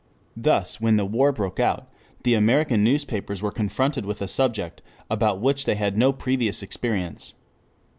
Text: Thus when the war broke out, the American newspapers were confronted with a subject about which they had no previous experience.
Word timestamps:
Thus 0.35 0.81
when 0.81 0.95
the 0.95 1.05
war 1.05 1.31
broke 1.31 1.59
out, 1.59 1.87
the 2.23 2.33
American 2.33 2.83
newspapers 2.83 3.43
were 3.43 3.51
confronted 3.51 4.03
with 4.03 4.19
a 4.23 4.27
subject 4.27 4.81
about 5.11 5.39
which 5.41 5.65
they 5.65 5.75
had 5.75 5.95
no 5.95 6.11
previous 6.11 6.63
experience. 6.63 7.35